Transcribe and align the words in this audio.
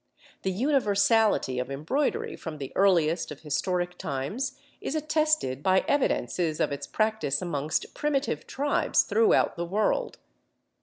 The 0.41 0.49
universality 0.51 1.59
of 1.59 1.69
embroidery 1.69 2.35
from 2.35 2.57
the 2.57 2.73
earliest 2.75 3.29
of 3.29 3.41
historic 3.41 3.99
times 3.99 4.57
is 4.81 4.95
attested 4.95 5.61
by 5.61 5.85
evidences 5.87 6.59
of 6.59 6.71
its 6.71 6.87
practice 6.87 7.39
amongst 7.39 7.93
primitive 7.93 8.47
tribes 8.47 9.03
throughout 9.03 9.57
the 9.57 9.65
world. 9.67 10.17